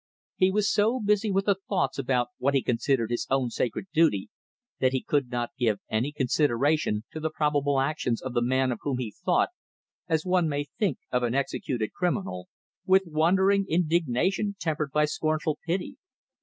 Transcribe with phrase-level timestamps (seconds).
[0.35, 4.31] He was so busy with the thoughts about what he considered his own sacred duty,
[4.79, 8.79] that he could not give any consideration to the probable actions of the man of
[8.81, 9.49] whom he thought
[10.07, 12.49] as one may think of an executed criminal
[12.83, 15.97] with wondering indignation tempered by scornful pity.